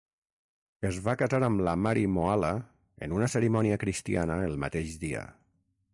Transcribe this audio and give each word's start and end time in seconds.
Es 0.89 0.95
va 1.07 1.13
casar 1.21 1.39
amb 1.47 1.61
la 1.67 1.75
Mary 1.87 2.07
Moala 2.15 2.51
en 3.09 3.15
una 3.19 3.31
cerimònia 3.35 3.79
cristiana 3.85 4.43
el 4.51 4.61
mateix 4.65 5.01
dia. 5.05 5.23